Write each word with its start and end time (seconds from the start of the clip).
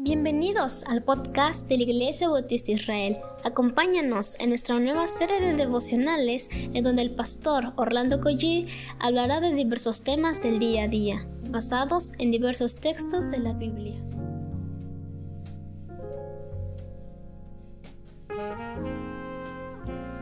Bienvenidos 0.00 0.84
al 0.84 1.02
podcast 1.02 1.66
de 1.66 1.76
la 1.76 1.82
Iglesia 1.82 2.28
Bautista 2.28 2.70
Israel. 2.70 3.16
Acompáñanos 3.42 4.38
en 4.38 4.50
nuestra 4.50 4.78
nueva 4.78 5.08
serie 5.08 5.40
de 5.40 5.54
devocionales 5.54 6.48
en 6.52 6.84
donde 6.84 7.02
el 7.02 7.10
pastor 7.16 7.72
Orlando 7.74 8.20
Collie 8.20 8.68
hablará 9.00 9.40
de 9.40 9.52
diversos 9.52 10.04
temas 10.04 10.40
del 10.40 10.60
día 10.60 10.84
a 10.84 10.88
día, 10.88 11.26
basados 11.50 12.12
en 12.20 12.30
diversos 12.30 12.76
textos 12.76 13.28
de 13.28 13.38
la 13.38 13.54
Biblia. 13.54 14.00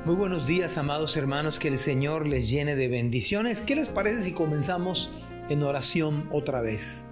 Muy 0.07 0.15
buenos 0.15 0.47
días, 0.47 0.79
amados 0.79 1.19
hermanos, 1.19 1.59
que 1.59 1.69
el 1.69 1.77
Señor 1.77 2.27
les 2.27 2.49
llene 2.49 2.77
de 2.77 2.89
bendiciones. 2.89 3.61
¿Qué 3.61 3.77
les 3.77 3.89
parece 3.89 4.25
si 4.25 4.33
comenzamos 4.33 5.13
en 5.51 5.63
oración 5.63 6.31
otra 6.33 6.63
vez? 6.63 7.06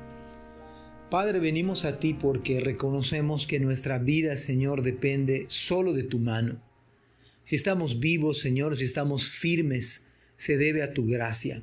Padre, 1.14 1.38
venimos 1.38 1.84
a 1.84 2.00
ti 2.00 2.12
porque 2.12 2.58
reconocemos 2.58 3.46
que 3.46 3.60
nuestra 3.60 4.00
vida, 4.00 4.36
Señor, 4.36 4.82
depende 4.82 5.44
solo 5.46 5.92
de 5.92 6.02
tu 6.02 6.18
mano. 6.18 6.60
Si 7.44 7.54
estamos 7.54 8.00
vivos, 8.00 8.40
Señor, 8.40 8.76
si 8.76 8.82
estamos 8.82 9.30
firmes, 9.30 10.02
se 10.34 10.56
debe 10.56 10.82
a 10.82 10.92
tu 10.92 11.06
gracia, 11.06 11.62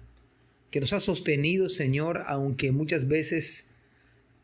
que 0.70 0.80
nos 0.80 0.94
ha 0.94 1.02
sostenido, 1.02 1.68
Señor, 1.68 2.24
aunque 2.28 2.72
muchas 2.72 3.10
veces 3.10 3.68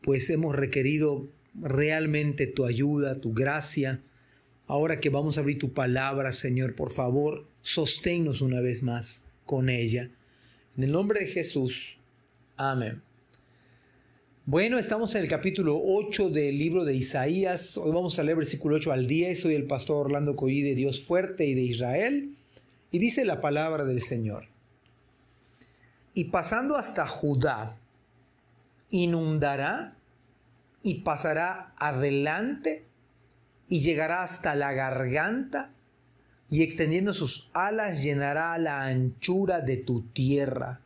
pues 0.02 0.28
hemos 0.28 0.54
requerido 0.54 1.26
realmente 1.54 2.46
tu 2.46 2.66
ayuda, 2.66 3.18
tu 3.18 3.32
gracia. 3.32 4.02
Ahora 4.66 5.00
que 5.00 5.08
vamos 5.08 5.38
a 5.38 5.40
abrir 5.40 5.58
tu 5.58 5.72
palabra, 5.72 6.34
Señor, 6.34 6.74
por 6.74 6.92
favor, 6.92 7.48
sosténnos 7.62 8.42
una 8.42 8.60
vez 8.60 8.82
más 8.82 9.24
con 9.46 9.70
ella. 9.70 10.10
En 10.76 10.82
el 10.82 10.92
nombre 10.92 11.20
de 11.20 11.28
Jesús. 11.28 11.96
Amén. 12.58 13.07
Bueno, 14.50 14.78
estamos 14.78 15.14
en 15.14 15.24
el 15.24 15.28
capítulo 15.28 15.78
8 15.78 16.30
del 16.30 16.56
libro 16.56 16.86
de 16.86 16.94
Isaías. 16.94 17.76
Hoy 17.76 17.92
vamos 17.92 18.18
a 18.18 18.24
leer 18.24 18.38
versículo 18.38 18.76
8 18.76 18.92
al 18.92 19.06
10. 19.06 19.40
Soy 19.40 19.54
el 19.54 19.66
pastor 19.66 20.06
Orlando 20.06 20.36
Coí 20.36 20.62
de 20.62 20.74
Dios 20.74 21.02
Fuerte 21.02 21.44
y 21.44 21.54
de 21.54 21.60
Israel. 21.60 22.34
Y 22.90 22.98
dice 22.98 23.26
la 23.26 23.42
palabra 23.42 23.84
del 23.84 24.00
Señor. 24.00 24.46
Y 26.14 26.30
pasando 26.30 26.76
hasta 26.76 27.06
Judá, 27.06 27.76
inundará 28.88 29.98
y 30.82 31.02
pasará 31.02 31.74
adelante 31.76 32.86
y 33.68 33.82
llegará 33.82 34.22
hasta 34.22 34.54
la 34.54 34.72
garganta 34.72 35.74
y 36.48 36.62
extendiendo 36.62 37.12
sus 37.12 37.50
alas 37.52 38.02
llenará 38.02 38.56
la 38.56 38.86
anchura 38.86 39.60
de 39.60 39.76
tu 39.76 40.04
tierra. 40.04 40.80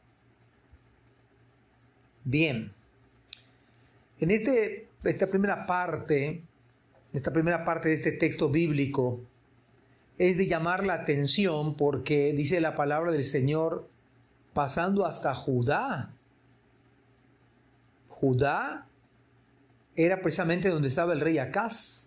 Bien. 2.25 2.82
En 4.23 4.31
este, 4.31 4.87
esta 5.03 5.27
primera 5.27 5.67
parte, 5.67 6.45
esta 7.13 7.33
primera 7.33 7.65
parte 7.65 7.89
de 7.89 7.97
este 7.97 8.13
texto 8.13 8.51
bíblico, 8.51 9.21
es 10.17 10.39
de 10.39 10.47
llamar 10.47 10.87
la 10.87 10.95
atención 10.95 11.75
porque 11.77 12.33
dice 12.33 12.61
la 12.61 12.77
palabra 12.77 13.11
del 13.11 13.25
Señor 13.25 13.91
pasando 14.55 15.07
hasta 15.07 15.35
Judá. 15.35 16.15
Judá 18.11 18.87
era 19.97 20.23
precisamente 20.23 20.69
donde 20.69 20.87
estaba 20.87 21.15
el 21.15 21.21
rey 21.21 21.39
Acaz. 21.39 22.07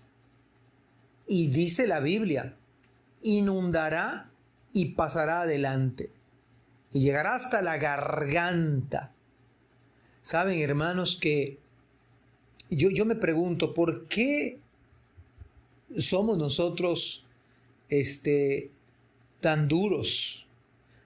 Y 1.27 1.47
dice 1.47 1.85
la 1.85 1.99
Biblia, 1.99 2.55
inundará 3.23 4.31
y 4.71 4.93
pasará 4.93 5.41
adelante. 5.41 6.13
Y 6.93 7.01
llegará 7.01 7.35
hasta 7.35 7.61
la 7.61 7.75
garganta. 7.75 9.11
Saben, 10.21 10.61
hermanos, 10.61 11.19
que 11.19 11.64
yo, 12.69 13.05
me 13.05 13.15
pregunto, 13.15 13.73
¿por 13.73 14.07
qué 14.07 14.57
somos 15.97 16.37
nosotros 16.37 17.25
este, 17.89 18.71
tan 19.39 19.67
duros? 19.67 20.47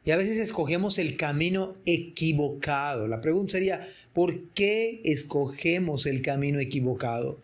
Y 0.06 0.12
a 0.12 0.18
veces 0.18 0.38
escogemos 0.38 0.98
el 0.98 1.18
camino 1.18 1.76
equivocado. 1.86 3.08
La 3.08 3.22
pregunta 3.22 3.52
sería, 3.52 3.88
¿por 4.14 4.42
qué 4.50 5.02
escogemos 5.04 6.06
el 6.06 6.22
camino 6.22 6.60
equivocado? 6.60 7.40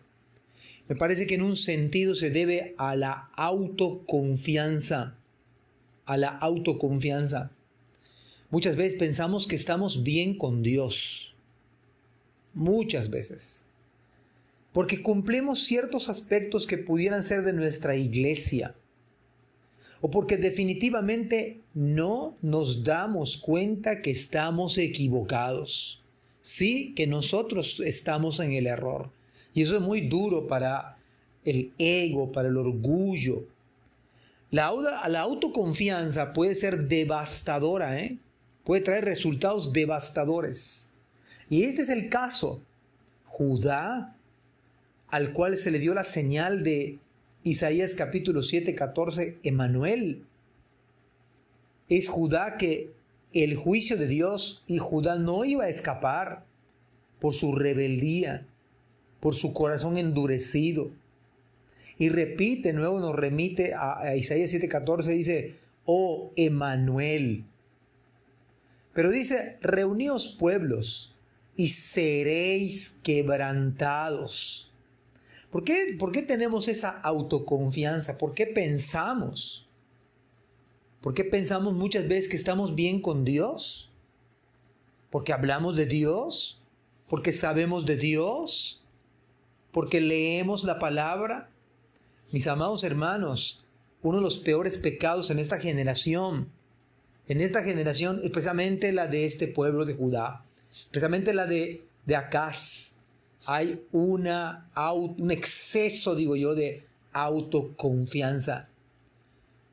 Me 0.88 0.96
parece 0.96 1.26
que 1.26 1.34
en 1.34 1.42
un 1.42 1.56
sentido 1.56 2.14
se 2.14 2.30
debe 2.30 2.74
a 2.78 2.96
la 2.96 3.30
autoconfianza. 3.36 5.16
A 6.06 6.16
la 6.16 6.28
autoconfianza. 6.28 7.50
Muchas 8.50 8.76
veces 8.76 8.98
pensamos 8.98 9.46
que 9.46 9.56
estamos 9.56 10.02
bien 10.04 10.38
con 10.38 10.62
Dios. 10.62 11.34
Muchas 12.54 13.10
veces 13.10 13.65
porque 14.76 15.02
cumplimos 15.02 15.64
ciertos 15.64 16.10
aspectos 16.10 16.66
que 16.66 16.76
pudieran 16.76 17.24
ser 17.24 17.40
de 17.40 17.54
nuestra 17.54 17.96
iglesia, 17.96 18.74
o 20.02 20.10
porque 20.10 20.36
definitivamente 20.36 21.62
no 21.72 22.36
nos 22.42 22.84
damos 22.84 23.38
cuenta 23.38 24.02
que 24.02 24.10
estamos 24.10 24.76
equivocados. 24.76 26.04
Sí, 26.42 26.92
que 26.94 27.06
nosotros 27.06 27.80
estamos 27.80 28.38
en 28.38 28.52
el 28.52 28.66
error. 28.66 29.08
Y 29.54 29.62
eso 29.62 29.76
es 29.76 29.80
muy 29.80 30.02
duro 30.02 30.46
para 30.46 30.98
el 31.42 31.72
ego, 31.78 32.30
para 32.30 32.48
el 32.48 32.58
orgullo. 32.58 33.46
La, 34.50 34.70
la 35.08 35.20
autoconfianza 35.20 36.34
puede 36.34 36.54
ser 36.54 36.86
devastadora, 36.86 37.98
¿eh? 37.98 38.18
puede 38.62 38.82
traer 38.82 39.06
resultados 39.06 39.72
devastadores. 39.72 40.90
Y 41.48 41.62
este 41.62 41.80
es 41.80 41.88
el 41.88 42.10
caso. 42.10 42.60
Judá 43.24 44.12
al 45.16 45.32
cual 45.32 45.56
se 45.56 45.70
le 45.70 45.78
dio 45.78 45.94
la 45.94 46.04
señal 46.04 46.62
de 46.62 46.98
Isaías 47.42 47.94
capítulo 47.94 48.42
7, 48.42 48.74
14, 48.74 49.38
Emanuel. 49.44 50.24
Es 51.88 52.06
Judá 52.08 52.58
que 52.58 52.92
el 53.32 53.56
juicio 53.56 53.96
de 53.96 54.08
Dios 54.08 54.62
y 54.66 54.76
Judá 54.76 55.18
no 55.18 55.46
iba 55.46 55.64
a 55.64 55.68
escapar 55.70 56.44
por 57.18 57.32
su 57.32 57.54
rebeldía, 57.54 58.46
por 59.20 59.34
su 59.34 59.54
corazón 59.54 59.96
endurecido. 59.96 60.90
Y 61.96 62.10
repite, 62.10 62.74
nuevo 62.74 63.00
nos 63.00 63.16
remite 63.16 63.72
a, 63.72 63.98
a 63.98 64.16
Isaías 64.16 64.52
7:14, 64.52 65.06
dice, 65.06 65.54
oh 65.86 66.30
Emanuel. 66.36 67.46
Pero 68.92 69.10
dice, 69.10 69.56
reuníos 69.62 70.36
pueblos 70.38 71.16
y 71.56 71.68
seréis 71.68 72.98
quebrantados. 73.02 74.74
¿Por 75.56 75.64
qué, 75.64 75.96
¿Por 75.98 76.12
qué 76.12 76.20
tenemos 76.20 76.68
esa 76.68 76.90
autoconfianza? 76.90 78.18
¿Por 78.18 78.34
qué 78.34 78.46
pensamos? 78.46 79.70
¿Por 81.00 81.14
qué 81.14 81.24
pensamos 81.24 81.72
muchas 81.72 82.06
veces 82.06 82.28
que 82.28 82.36
estamos 82.36 82.74
bien 82.74 83.00
con 83.00 83.24
Dios? 83.24 83.90
¿Porque 85.08 85.32
hablamos 85.32 85.74
de 85.74 85.86
Dios? 85.86 86.60
¿Porque 87.08 87.32
sabemos 87.32 87.86
de 87.86 87.96
Dios? 87.96 88.84
¿Porque 89.72 90.02
leemos 90.02 90.62
la 90.62 90.78
palabra? 90.78 91.48
Mis 92.32 92.46
amados 92.48 92.84
hermanos, 92.84 93.64
uno 94.02 94.18
de 94.18 94.24
los 94.24 94.36
peores 94.36 94.76
pecados 94.76 95.30
en 95.30 95.38
esta 95.38 95.58
generación, 95.58 96.50
en 97.28 97.40
esta 97.40 97.62
generación, 97.62 98.20
especialmente 98.22 98.92
la 98.92 99.06
de 99.06 99.24
este 99.24 99.48
pueblo 99.48 99.86
de 99.86 99.94
Judá, 99.94 100.44
especialmente 100.70 101.32
la 101.32 101.46
de, 101.46 101.86
de 102.04 102.14
Acaz, 102.14 102.95
hay 103.46 103.84
un 103.92 105.30
exceso, 105.30 106.14
digo 106.14 106.36
yo, 106.36 106.54
de 106.54 106.84
autoconfianza. 107.12 108.68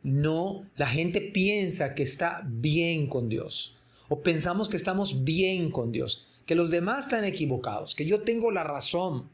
No, 0.04 0.66
la 0.76 0.88
gente 0.88 1.22
piensa 1.22 1.96
que 1.96 2.04
está 2.04 2.44
bien 2.46 3.08
con 3.08 3.30
Dios. 3.30 3.76
O 4.10 4.22
pensamos 4.22 4.70
que 4.70 4.78
estamos 4.78 5.24
bien 5.24 5.72
con 5.72 5.92
Dios. 5.92 6.28
Que 6.46 6.56
los 6.56 6.70
demás 6.70 7.06
están 7.06 7.26
equivocados. 7.26 7.96
Que 7.96 8.06
yo 8.06 8.22
tengo 8.22 8.52
la 8.52 8.64
razón. 8.64 9.30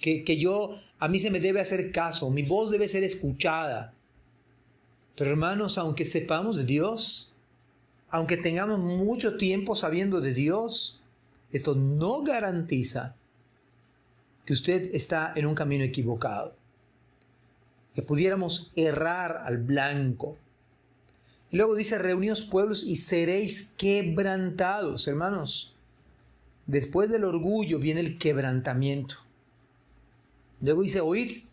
Que, 0.00 0.24
que 0.24 0.36
yo, 0.36 0.78
a 0.98 1.08
mí 1.08 1.18
se 1.18 1.30
me 1.30 1.40
debe 1.40 1.60
hacer 1.60 1.90
caso. 1.90 2.30
Mi 2.30 2.42
voz 2.42 2.70
debe 2.70 2.86
ser 2.86 3.02
escuchada. 3.02 3.94
Pero 5.16 5.30
hermanos, 5.30 5.78
aunque 5.78 6.04
sepamos 6.04 6.56
de 6.56 6.64
Dios, 6.64 7.32
aunque 8.10 8.36
tengamos 8.36 8.78
mucho 8.78 9.36
tiempo 9.36 9.74
sabiendo 9.74 10.20
de 10.20 10.32
Dios, 10.32 11.00
esto 11.50 11.74
no 11.74 12.22
garantiza 12.22 13.16
que 14.44 14.52
usted 14.52 14.94
está 14.94 15.32
en 15.36 15.46
un 15.46 15.54
camino 15.54 15.84
equivocado, 15.84 16.56
que 17.94 18.02
pudiéramos 18.02 18.72
errar 18.76 19.42
al 19.44 19.58
blanco. 19.58 20.38
Luego 21.50 21.74
dice, 21.74 21.98
reuníos 21.98 22.42
pueblos 22.42 22.82
y 22.82 22.96
seréis 22.96 23.70
quebrantados, 23.76 25.06
hermanos. 25.06 25.76
Después 26.66 27.10
del 27.10 27.24
orgullo 27.24 27.78
viene 27.78 28.00
el 28.00 28.18
quebrantamiento. 28.18 29.16
Luego 30.60 30.82
dice, 30.82 31.00
oíd, 31.00 31.44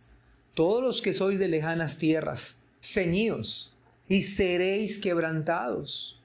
todos 0.53 0.83
los 0.83 1.01
que 1.01 1.13
sois 1.13 1.39
de 1.39 1.47
lejanas 1.47 1.97
tierras, 1.97 2.57
ceñíos 2.81 3.75
y 4.07 4.21
seréis 4.21 5.00
quebrantados. 5.00 6.21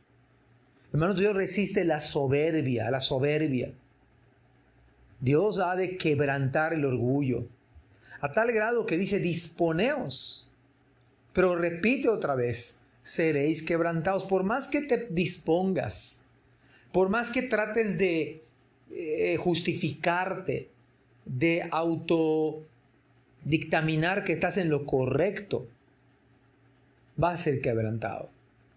Hermanos, 0.92 1.18
Dios 1.18 1.34
resiste 1.34 1.84
la 1.84 2.00
soberbia, 2.00 2.90
la 2.90 3.00
soberbia. 3.00 3.74
Dios 5.20 5.58
ha 5.58 5.76
de 5.76 5.96
quebrantar 5.96 6.72
el 6.72 6.84
orgullo, 6.84 7.48
a 8.20 8.32
tal 8.32 8.52
grado 8.52 8.86
que 8.86 8.96
dice, 8.96 9.18
disponeos. 9.18 10.46
Pero 11.32 11.56
repite 11.56 12.08
otra 12.08 12.34
vez, 12.34 12.76
seréis 13.02 13.62
quebrantados, 13.62 14.24
por 14.24 14.44
más 14.44 14.68
que 14.68 14.82
te 14.82 15.08
dispongas, 15.10 16.20
por 16.92 17.08
más 17.08 17.30
que 17.30 17.42
trates 17.42 17.98
de 17.98 18.42
eh, 18.90 19.36
justificarte, 19.36 20.70
de 21.24 21.66
auto 21.70 22.62
dictaminar 23.44 24.24
que 24.24 24.32
estás 24.32 24.56
en 24.56 24.70
lo 24.70 24.86
correcto, 24.86 25.66
va 27.22 27.30
a 27.30 27.36
ser 27.36 27.60
quebrantado. 27.60 28.30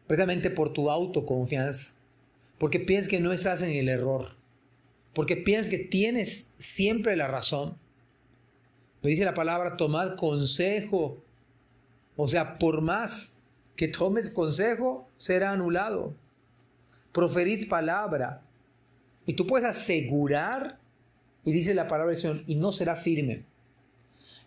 Precisamente 0.08 0.50
por 0.50 0.72
tu 0.72 0.90
autoconfianza. 0.90 1.92
Porque 2.58 2.80
piensas 2.80 3.10
que 3.10 3.20
no 3.20 3.34
estás 3.34 3.62
en 3.62 3.72
el 3.72 3.90
error. 3.90 4.37
Porque 5.18 5.36
piensas 5.36 5.72
que 5.72 5.80
tienes 5.80 6.52
siempre 6.60 7.16
la 7.16 7.28
razón. 7.28 7.76
Me 9.02 9.10
dice 9.10 9.26
la 9.26 9.34
palabra, 9.34 9.76
tomad 9.76 10.16
consejo. 10.16 11.18
O 12.16 12.28
sea, 12.28 12.60
por 12.60 12.82
más 12.82 13.34
que 13.76 13.88
tomes 13.88 14.30
consejo, 14.30 15.10
será 15.18 15.54
anulado. 15.54 16.14
Proferid 17.14 17.68
palabra. 17.68 18.44
Y 19.26 19.34
tú 19.34 19.48
puedes 19.48 19.68
asegurar, 19.68 20.78
y 21.44 21.52
dice 21.52 21.74
la 21.74 21.88
palabra 21.88 22.12
del 22.12 22.22
Señor, 22.22 22.44
y 22.46 22.54
no 22.54 22.72
será 22.72 22.96
firme. 22.96 23.44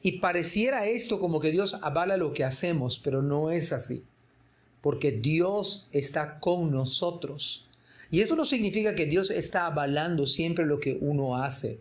Y 0.03 0.21
pareciera 0.21 0.87
esto 0.87 1.19
como 1.19 1.41
que 1.41 1.51
Dios 1.51 1.83
avala 1.83 2.17
lo 2.17 2.33
que 2.33 2.45
hacemos, 2.45 3.01
pero 3.03 3.23
no 3.23 3.51
es 3.51 3.73
así. 3.73 4.05
Porque 4.83 5.11
Dios 5.11 5.89
está 5.91 6.39
con 6.39 6.71
nosotros. 6.71 7.70
Y 8.11 8.21
esto 8.21 8.35
no 8.35 8.45
significa 8.45 8.95
que 8.95 9.07
Dios 9.07 9.31
está 9.31 9.67
avalando 9.67 10.27
siempre 10.27 10.67
lo 10.67 10.81
que 10.81 10.99
uno 11.01 11.37
hace, 11.37 11.81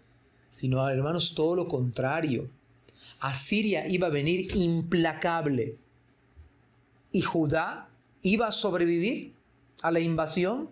sino, 0.52 0.88
hermanos, 0.88 1.34
todo 1.34 1.56
lo 1.56 1.68
contrario. 1.68 2.50
Asiria 3.20 3.88
iba 3.88 4.08
a 4.08 4.12
venir 4.12 4.56
implacable 4.56 5.76
y 7.12 7.22
Judá 7.22 7.90
iba 8.22 8.48
a 8.48 8.52
sobrevivir 8.52 9.34
a 9.82 9.92
la 9.92 10.00
invasión, 10.00 10.70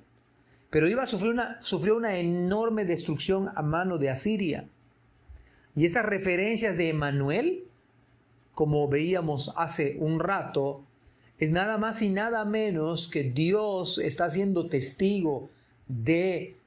pero 0.69 0.87
iba 0.87 1.03
a 1.03 1.07
sufrir 1.07 1.31
una, 1.31 1.61
sufrió 1.61 1.95
una 1.95 2.17
enorme 2.17 2.85
destrucción 2.85 3.49
a 3.55 3.61
mano 3.61 3.97
de 3.97 4.09
Asiria. 4.09 4.67
Y 5.75 5.85
estas 5.85 6.05
referencias 6.05 6.77
de 6.77 6.89
Emanuel, 6.89 7.65
como 8.53 8.87
veíamos 8.87 9.53
hace 9.55 9.97
un 9.99 10.19
rato, 10.19 10.83
es 11.39 11.51
nada 11.51 11.77
más 11.77 12.01
y 12.01 12.09
nada 12.09 12.45
menos 12.45 13.07
que 13.07 13.23
Dios 13.23 13.99
está 13.99 14.29
siendo 14.29 14.67
testigo 14.67 15.49
de 15.87 16.57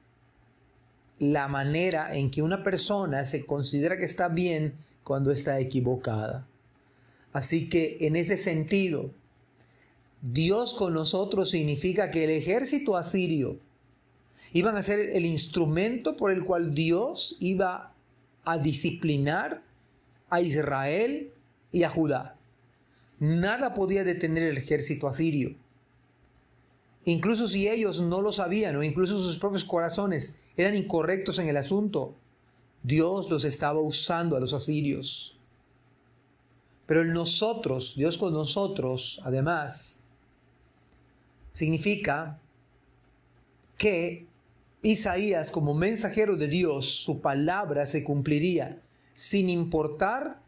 la 1.19 1.47
manera 1.47 2.15
en 2.15 2.31
que 2.31 2.41
una 2.41 2.63
persona 2.63 3.25
se 3.25 3.45
considera 3.45 3.97
que 3.97 4.05
está 4.05 4.29
bien 4.29 4.73
cuando 5.03 5.31
está 5.31 5.59
equivocada. 5.59 6.47
Así 7.33 7.69
que 7.69 7.97
en 8.01 8.15
ese 8.15 8.37
sentido, 8.37 9.11
Dios 10.21 10.73
con 10.73 10.93
nosotros 10.93 11.49
significa 11.49 12.11
que 12.11 12.23
el 12.23 12.29
ejército 12.29 12.95
asirio 12.95 13.57
iban 14.53 14.75
a 14.75 14.83
ser 14.83 14.99
el 14.99 15.25
instrumento 15.25 16.17
por 16.17 16.31
el 16.31 16.43
cual 16.43 16.73
Dios 16.73 17.37
iba 17.39 17.93
a 18.43 18.57
disciplinar 18.57 19.61
a 20.29 20.41
Israel 20.41 21.31
y 21.71 21.83
a 21.83 21.89
Judá. 21.89 22.35
Nada 23.21 23.75
podía 23.75 24.03
detener 24.03 24.41
el 24.41 24.57
ejército 24.57 25.07
asirio. 25.07 25.55
Incluso 27.05 27.47
si 27.47 27.69
ellos 27.69 28.01
no 28.01 28.19
lo 28.19 28.31
sabían 28.31 28.75
o 28.75 28.81
incluso 28.81 29.19
sus 29.19 29.37
propios 29.37 29.63
corazones 29.63 30.37
eran 30.57 30.73
incorrectos 30.73 31.37
en 31.37 31.47
el 31.47 31.55
asunto, 31.55 32.15
Dios 32.81 33.29
los 33.29 33.45
estaba 33.45 33.79
usando 33.79 34.35
a 34.35 34.39
los 34.39 34.55
asirios. 34.55 35.39
Pero 36.87 37.03
el 37.03 37.13
nosotros, 37.13 37.93
Dios 37.95 38.17
con 38.17 38.33
nosotros, 38.33 39.21
además, 39.23 39.97
significa 41.53 42.39
que 43.77 44.25
Isaías, 44.81 45.51
como 45.51 45.75
mensajero 45.75 46.37
de 46.37 46.47
Dios, 46.47 46.87
su 46.87 47.21
palabra 47.21 47.85
se 47.85 48.03
cumpliría 48.03 48.81
sin 49.13 49.47
importar 49.47 50.41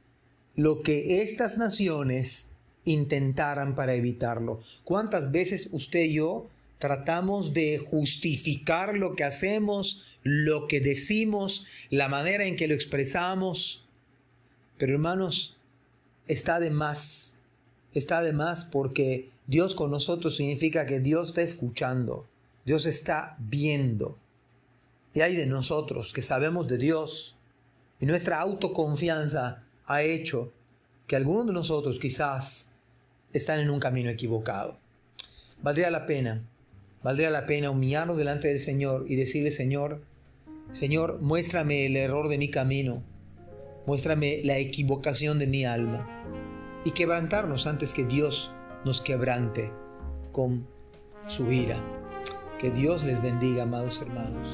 lo 0.55 0.81
que 0.81 1.21
estas 1.21 1.59
naciones 1.59 2.47
intentaran 2.85 3.75
para 3.75 3.93
evitarlo. 3.93 4.61
¿Cuántas 4.83 5.31
veces 5.31 5.69
usted 5.71 6.03
y 6.03 6.15
yo 6.15 6.49
tratamos 6.79 7.53
de 7.53 7.77
justificar 7.77 8.95
lo 8.95 9.15
que 9.15 9.23
hacemos, 9.23 10.17
lo 10.23 10.67
que 10.67 10.79
decimos, 10.79 11.67
la 11.89 12.07
manera 12.07 12.45
en 12.45 12.55
que 12.55 12.67
lo 12.67 12.73
expresamos? 12.73 13.85
Pero 14.77 14.93
hermanos, 14.93 15.57
está 16.27 16.59
de 16.59 16.71
más, 16.71 17.35
está 17.93 18.21
de 18.21 18.33
más 18.33 18.65
porque 18.65 19.29
Dios 19.47 19.75
con 19.75 19.91
nosotros 19.91 20.35
significa 20.35 20.85
que 20.85 20.99
Dios 20.99 21.29
está 21.29 21.41
escuchando, 21.41 22.25
Dios 22.65 22.85
está 22.85 23.35
viendo. 23.39 24.17
Y 25.13 25.21
hay 25.21 25.35
de 25.35 25.45
nosotros 25.45 26.11
que 26.11 26.21
sabemos 26.21 26.67
de 26.67 26.77
Dios 26.77 27.35
y 27.99 28.05
nuestra 28.05 28.39
autoconfianza 28.39 29.63
ha 29.85 30.01
hecho 30.01 30.51
que 31.07 31.15
algunos 31.15 31.45
de 31.47 31.53
nosotros 31.53 31.99
quizás 31.99 32.67
están 33.33 33.59
en 33.59 33.69
un 33.69 33.79
camino 33.79 34.09
equivocado. 34.09 34.77
Valdría 35.61 35.91
la 35.91 36.05
pena, 36.05 36.43
valdría 37.03 37.29
la 37.29 37.45
pena 37.45 37.71
humillarnos 37.71 38.17
delante 38.17 38.47
del 38.47 38.59
Señor 38.59 39.05
y 39.07 39.15
decirle, 39.15 39.51
Señor, 39.51 40.01
Señor, 40.73 41.19
muéstrame 41.21 41.85
el 41.85 41.95
error 41.97 42.29
de 42.29 42.37
mi 42.37 42.49
camino, 42.49 43.03
muéstrame 43.85 44.41
la 44.43 44.57
equivocación 44.57 45.39
de 45.39 45.47
mi 45.47 45.65
alma 45.65 46.07
y 46.85 46.91
quebrantarnos 46.91 47.67
antes 47.67 47.93
que 47.93 48.05
Dios 48.05 48.51
nos 48.85 49.01
quebrante 49.01 49.71
con 50.31 50.67
su 51.27 51.51
ira. 51.51 51.81
Que 52.59 52.71
Dios 52.71 53.03
les 53.03 53.21
bendiga, 53.21 53.63
amados 53.63 54.01
hermanos. 54.01 54.47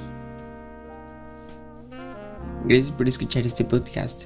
Gracias 2.65 2.91
por 2.91 3.07
escuchar 3.07 3.45
este 3.45 3.63
podcast. 3.63 4.25